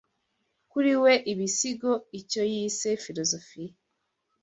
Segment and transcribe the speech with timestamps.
[0.71, 3.73] kuri we, ibisigo; icyo yise "filozofiya